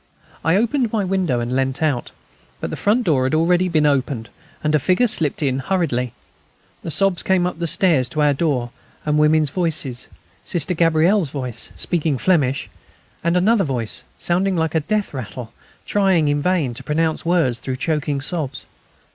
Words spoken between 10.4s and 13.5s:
Sister Gabrielle's voice, speaking Flemish, then